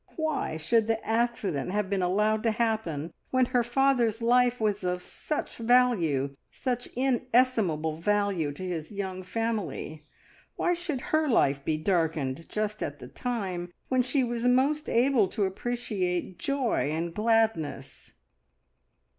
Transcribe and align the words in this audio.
Why 0.15 0.57
should 0.57 0.87
the 0.87 1.05
accident 1.07 1.69
have 1.69 1.87
been 1.87 2.01
allowed 2.01 2.41
to 2.41 2.49
happen 2.51 3.13
when 3.29 3.45
her 3.45 3.61
father's 3.61 4.19
life 4.19 4.59
was 4.59 4.83
of 4.83 5.03
such 5.03 5.57
value 5.57 6.35
such 6.49 6.87
inestimable 6.95 7.97
value 7.97 8.51
to 8.53 8.67
his 8.67 8.91
young 8.91 9.21
family? 9.21 10.03
Why 10.55 10.73
should 10.73 11.01
her 11.13 11.29
life 11.29 11.63
be 11.63 11.77
darkened 11.77 12.49
just 12.49 12.81
at 12.81 12.97
the 12.97 13.09
time 13.09 13.71
when 13.89 14.01
she 14.01 14.23
was 14.23 14.43
most 14.43 14.89
able 14.89 15.27
to 15.27 15.43
appreciate 15.43 16.39
joy 16.39 16.89
and 16.89 17.13
gladness? 17.13 18.13